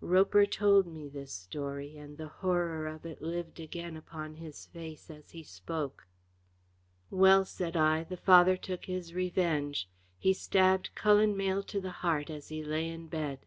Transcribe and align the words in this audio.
Roper 0.00 0.46
told 0.46 0.86
me 0.86 1.08
this 1.08 1.32
story, 1.32 1.96
and 1.98 2.16
the 2.16 2.28
horror 2.28 2.86
of 2.86 3.04
it 3.04 3.20
lived 3.20 3.58
again 3.58 3.96
upon 3.96 4.36
his 4.36 4.66
face 4.66 5.10
as 5.10 5.32
he 5.32 5.42
spoke. 5.42 6.06
"Well," 7.10 7.44
said 7.44 7.76
I, 7.76 8.04
"the 8.04 8.16
father 8.16 8.56
took 8.56 8.84
his 8.84 9.14
revenge. 9.14 9.88
He 10.16 10.32
stabbed 10.32 10.94
Cullen 10.94 11.36
Mayle 11.36 11.64
to 11.64 11.80
the 11.80 11.90
heart 12.06 12.30
as 12.30 12.50
he 12.50 12.62
lay 12.62 12.88
in 12.88 13.08
bed. 13.08 13.46